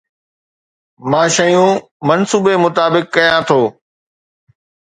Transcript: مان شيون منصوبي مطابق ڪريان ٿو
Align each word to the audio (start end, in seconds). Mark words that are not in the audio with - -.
مان 1.11 1.27
شيون 1.35 1.69
منصوبي 2.07 2.53
مطابق 2.65 3.03
ڪريان 3.13 3.41
ٿو 3.47 3.61